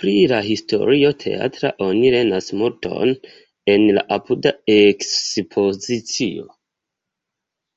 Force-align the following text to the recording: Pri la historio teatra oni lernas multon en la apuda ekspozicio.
Pri 0.00 0.12
la 0.30 0.36
historio 0.44 1.10
teatra 1.24 1.72
oni 1.88 2.14
lernas 2.16 2.48
multon 2.62 3.14
en 3.76 3.86
la 4.00 4.08
apuda 4.20 4.56
ekspozicio. 4.80 6.52